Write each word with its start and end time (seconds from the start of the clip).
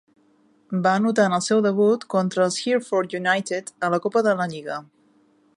Va 0.87 0.93
anotar 0.99 1.25
en 1.31 1.35
el 1.37 1.43
seu 1.49 1.61
debut 1.67 2.07
contra 2.15 2.47
els 2.47 2.59
Hereford 2.63 3.17
United 3.23 3.73
a 3.89 3.93
la 3.97 4.03
Copa 4.07 4.29
de 4.31 4.37
la 4.41 4.53
Lliga. 4.57 4.85